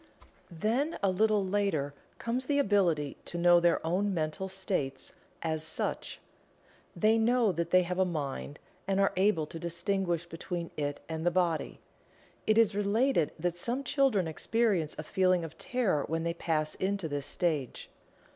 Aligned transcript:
Then 0.49 0.97
a 1.03 1.11
little 1.11 1.45
later 1.45 1.93
comes 2.17 2.47
the 2.47 2.57
ability 2.57 3.17
to 3.25 3.37
know 3.37 3.59
their 3.59 3.85
own 3.85 4.15
mental 4.15 4.47
states 4.49 5.13
as 5.43 5.61
such 5.63 6.19
they 6.95 7.19
know 7.19 7.51
that 7.51 7.69
they 7.69 7.83
have 7.83 7.99
a 7.99 8.03
mind, 8.03 8.57
and 8.87 8.99
are 8.99 9.13
able 9.15 9.45
to 9.45 9.59
distinguish 9.59 10.25
between 10.25 10.71
it 10.75 11.01
and 11.07 11.23
the 11.23 11.29
body. 11.29 11.81
It 12.47 12.57
is 12.57 12.73
related 12.73 13.31
that 13.37 13.57
some 13.57 13.83
children 13.83 14.27
experience 14.27 14.95
a 14.97 15.03
feeling 15.03 15.43
of 15.43 15.55
terror 15.59 16.03
when 16.07 16.23
they 16.23 16.33
pass 16.33 16.73
into 16.73 17.07
this 17.07 17.27
stage. 17.27 17.87